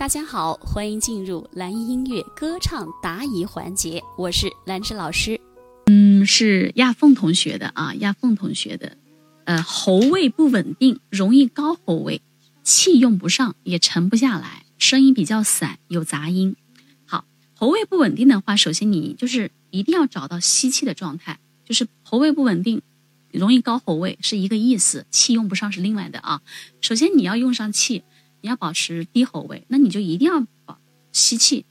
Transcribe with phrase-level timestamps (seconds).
[0.00, 5.38] 大家好，欢迎进入蓝音乐歌唱答疑环节，我是兰芝老师。
[5.88, 8.96] 嗯，是亚凤同学的啊，亚凤同学的，
[9.44, 12.22] 呃，喉位不稳定，容易高喉位，
[12.62, 16.56] 气用不上，也沉不下来，声音比较散，有杂音。
[17.04, 22.80] 好，喉位不稳定的话，首先你就是一定要找到吸气的状态，就是喉位不稳定，
[23.30, 26.40] 容易高喉位是一个意思，气用不上是另外的啊。
[26.80, 28.02] 首先你要用上气。
[28.40, 30.78] 你要保持低喉位，那你就一定要保
[31.12, 31.64] 吸气，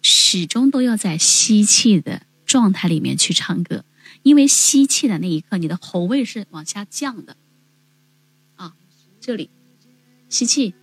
[0.00, 3.84] 始终都要在吸气的状态里面去唱歌，
[4.22, 7.36] 因为吸气的那一刻，你的喉位是往下降的。
[8.56, 8.74] 啊，
[9.20, 9.50] 这里
[10.28, 10.74] 吸气，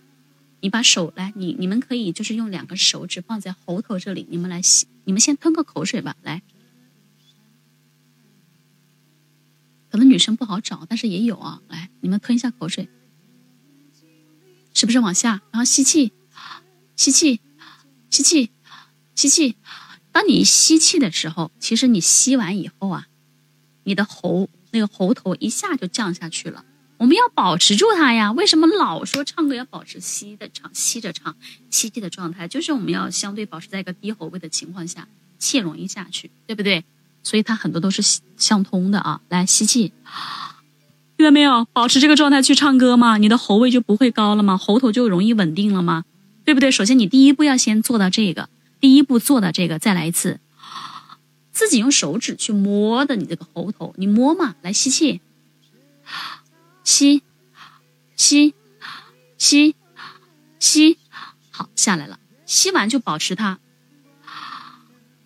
[0.60, 6.42] 你把手来，你你们可以就是用两个手指放在喉头这里，你们来吸，你们先吞个口水吧，来。
[9.90, 12.88] 可能女生不好找，但是也有啊，来，你们吞一下口水。
[14.80, 15.42] 是不是往下？
[15.50, 16.10] 然后吸气，
[16.96, 17.38] 吸气，
[18.08, 18.50] 吸气，
[19.14, 19.56] 吸气。
[20.10, 23.06] 当你吸气的时候，其实你吸完以后啊，
[23.84, 26.64] 你的喉那个喉头一下就降下去了。
[26.96, 28.32] 我们要保持住它呀。
[28.32, 31.36] 为什么老说唱歌要保持吸的唱，吸着唱，
[31.68, 32.48] 吸气的状态？
[32.48, 35.06] 就是我们要相对保持在一个低喉位的情况下，
[35.38, 36.86] 气容易下去，对不对？
[37.22, 38.00] 所以它很多都是
[38.38, 39.20] 相通的啊。
[39.28, 39.92] 来吸气。
[41.20, 41.66] 听到没有？
[41.74, 44.56] 保持这个状态去唱歌嘛，你的喉位就不会高了吗？
[44.56, 46.04] 喉头就容易稳定了吗？
[46.46, 46.70] 对不对？
[46.70, 48.48] 首先你第一步要先做到这个，
[48.80, 50.40] 第一步做到这个，再来一次，
[51.52, 55.20] 自己用手指去摸的你这个喉头，你摸嘛，来吸气，
[56.84, 57.22] 吸，
[58.16, 58.54] 吸，
[59.36, 59.76] 吸，
[60.58, 60.96] 吸，
[61.50, 63.58] 好下来了，吸完就保持它，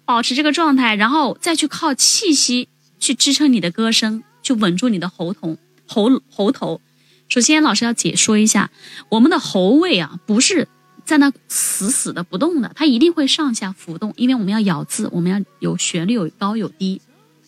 [0.04, 5.56] 保持这个状态，然后再去靠气息去支撑你的歌声，去稳住你的喉头。
[5.86, 6.80] 喉喉头，
[7.28, 8.70] 首先老师要解说一下，
[9.08, 10.68] 我们的喉位啊，不是
[11.04, 17.00] 在那死死的不动的，它一定会上下浮动，因为我们要咬字，我们要有旋律，有高有低。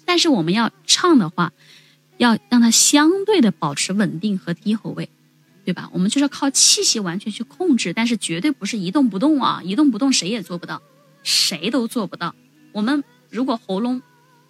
[0.04, 1.52] 但是我们要唱的话，
[2.19, 5.08] 要让它相对的保持稳定和低喉位，
[5.64, 5.91] 对吧？
[5.92, 10.82] 我们就是靠气息完全去控制，但是绝对不是一动不动啊，一动不动谁也做不到，
[11.22, 12.34] 谁都做不到。
[12.72, 14.03] 我们如果喉咙。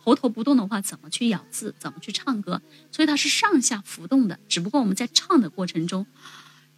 [0.06, 1.74] 喉头不动的话，怎么去咬字？
[1.80, 2.62] 怎么去唱歌？
[2.92, 4.38] 所以它是上下浮动的。
[4.48, 6.06] 只不过我们在唱的过程中，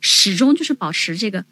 [0.00, 1.44] 始终就是保持这个，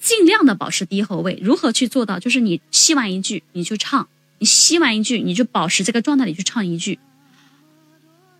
[0.00, 1.38] 尽量的保持低喉位。
[1.40, 2.18] 如何去做到？
[2.18, 4.08] 就是你吸完一句，你就唱；
[4.40, 6.98] 你吸完一句，你就保持这个状态里去唱一句。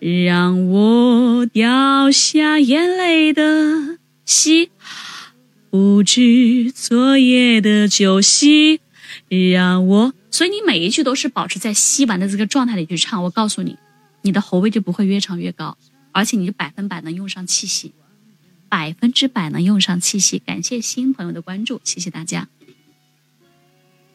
[0.01, 4.73] 让我掉下眼泪的吸，
[5.71, 8.81] 不知昨夜的酒席，
[9.29, 10.15] 让我。
[10.31, 13.77] 所以你每一句都是保持在吸完的这个状态里去唱，我告诉你，
[14.23, 15.77] 你的喉位就不会越唱越高，
[16.13, 17.93] 而且你就百分百能用上气息，
[18.69, 20.39] 百分之百能用上气息。
[20.39, 22.49] 感谢新朋友的关注，谢谢大家，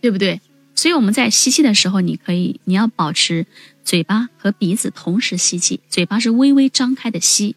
[0.01, 0.41] 对不对？
[0.73, 3.45] 所以我们在吸气的时候，你可以你要保持
[3.83, 7.55] 嘴巴和鼻子同时吸气，嘴巴是微微张开的吸。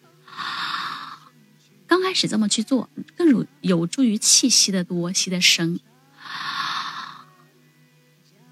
[1.86, 5.80] 刚开始这么去做，更有有助于气息的多，吸的深。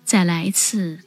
[0.07, 1.01] 再来一次。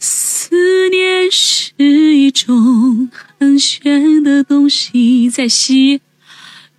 [0.00, 6.00] 思念是一种很玄的东西，在吸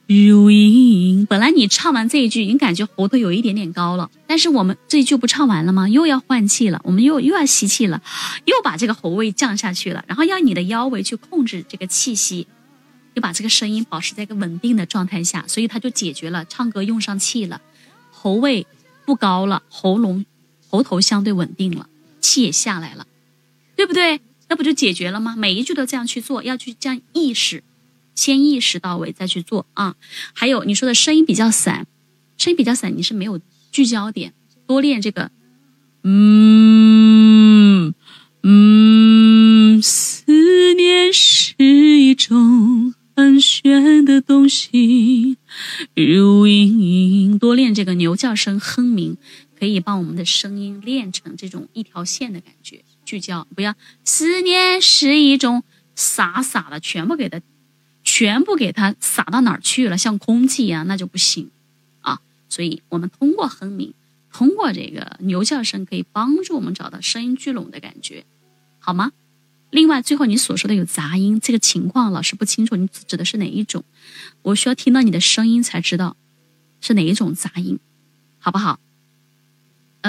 [0.06, 1.25] 如影。
[1.25, 5.88] 本来你唱完这一句，你感觉喉头有一点点高了，但是我们这一句不唱完了吗？
[5.88, 8.02] 又要换气了，我们又又要吸气了，
[8.44, 12.47] 又把这个喉位降下去了，然后要你的腰围去控制这个气息，
[13.14, 17.62] 又把这个声音保持在一个稳定的状态下，所以它就解决了唱歌用上气了，
[18.12, 18.68] 喉位
[19.06, 20.26] 不高了，喉咙。
[20.69, 21.90] 喉头相对稳定了，
[22.22, 23.06] 气也下来了，
[23.75, 24.22] 对不对？
[24.47, 25.35] 那不就解决了吗？
[25.35, 27.63] 每一句都这样去做，要去将意识
[28.16, 29.96] 先意识到位再去做啊。
[30.34, 31.85] 还有你说的声音比较散，
[32.38, 33.40] 声音比较散，你是没有
[33.72, 34.34] 聚焦点，
[34.66, 35.29] 多练这个，
[36.03, 37.94] 嗯
[38.41, 45.38] 嗯，思念是一种很玄的东西，
[45.94, 49.17] 如影影，多练这个牛叫声哼鸣。
[49.59, 53.76] 可以把我们的声音练成这种一条线的感觉，聚焦，不要
[54.06, 55.64] 思念是一种
[55.96, 57.41] 洒洒的，全部给它，
[58.03, 61.52] 全部给它洒到哪儿去了，像空气一样，那就不行
[62.00, 62.22] 啊。
[62.47, 63.94] 所以我们通过哼鸣，
[64.32, 68.26] 通过这个牛叫声，可以帮助我们找到声音聚拢的感觉，
[68.79, 69.11] 好吗？
[69.72, 73.84] 另外，最后你所说的有杂音这个情况，老师不清楚你指的是哪一种，
[74.41, 76.16] 我需要听到你的声音才知道
[76.79, 77.78] 是哪一种杂音，
[78.40, 78.79] 好不好？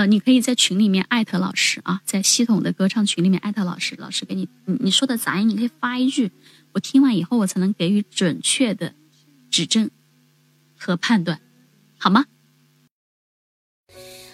[0.00, 6.32] 呃，你可以在群里面艾特老师啊，在系统的歌唱群里面艾特老师，老师给你你你说的杂音，你可以发一句，
[6.72, 8.94] 我听完以后我才能给予准确的
[9.50, 9.90] 指正，
[10.78, 11.38] 和判断，
[11.98, 12.24] 好吗？